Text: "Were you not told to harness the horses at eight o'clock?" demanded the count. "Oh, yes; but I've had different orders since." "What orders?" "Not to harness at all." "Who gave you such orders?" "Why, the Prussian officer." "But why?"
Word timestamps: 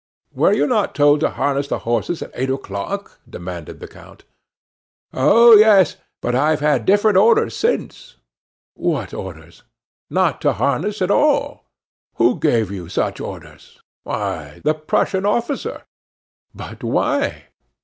"Were 0.33 0.51
you 0.51 0.65
not 0.65 0.95
told 0.95 1.19
to 1.19 1.29
harness 1.29 1.67
the 1.67 1.77
horses 1.85 2.23
at 2.23 2.31
eight 2.33 2.49
o'clock?" 2.49 3.19
demanded 3.29 3.79
the 3.79 3.87
count. 3.87 4.23
"Oh, 5.13 5.55
yes; 5.55 5.97
but 6.23 6.33
I've 6.33 6.59
had 6.59 6.85
different 6.87 7.19
orders 7.19 7.55
since." 7.55 8.15
"What 8.73 9.13
orders?" 9.13 9.61
"Not 10.09 10.41
to 10.41 10.53
harness 10.53 11.03
at 11.03 11.11
all." 11.11 11.65
"Who 12.15 12.39
gave 12.39 12.71
you 12.71 12.89
such 12.89 13.19
orders?" 13.19 13.79
"Why, 14.01 14.61
the 14.63 14.73
Prussian 14.73 15.23
officer." 15.23 15.83
"But 16.55 16.81
why?" 16.83 17.49